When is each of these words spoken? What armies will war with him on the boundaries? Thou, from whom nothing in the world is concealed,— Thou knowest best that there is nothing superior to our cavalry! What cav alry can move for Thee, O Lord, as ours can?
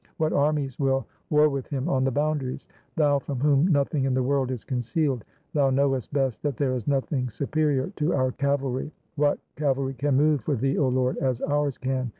What 0.17 0.33
armies 0.33 0.79
will 0.79 1.05
war 1.29 1.47
with 1.47 1.67
him 1.67 1.87
on 1.87 2.03
the 2.03 2.09
boundaries? 2.09 2.65
Thou, 2.95 3.19
from 3.19 3.39
whom 3.39 3.67
nothing 3.67 4.05
in 4.05 4.15
the 4.15 4.23
world 4.23 4.49
is 4.49 4.63
concealed,— 4.63 5.23
Thou 5.53 5.69
knowest 5.69 6.11
best 6.11 6.41
that 6.41 6.57
there 6.57 6.73
is 6.73 6.87
nothing 6.87 7.29
superior 7.29 7.91
to 7.97 8.11
our 8.15 8.31
cavalry! 8.31 8.91
What 9.15 9.37
cav 9.57 9.75
alry 9.75 9.95
can 9.95 10.15
move 10.17 10.41
for 10.41 10.55
Thee, 10.55 10.79
O 10.79 10.87
Lord, 10.89 11.17
as 11.19 11.39
ours 11.43 11.77
can? 11.77 12.09